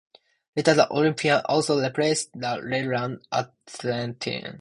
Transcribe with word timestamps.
Later 0.55 0.73
the 0.73 0.91
Olympian 0.91 1.41
also 1.45 1.79
replaced 1.79 2.31
the 2.33 2.57
Leyland 2.63 3.21
Atlantean. 3.31 4.49